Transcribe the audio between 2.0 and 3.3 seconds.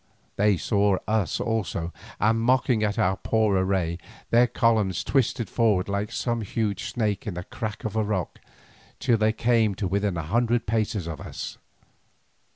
and mocking at our